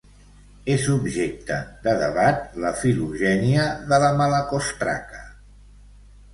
[0.75, 5.25] Es objecte de debat la filogènia de la Malacostraca.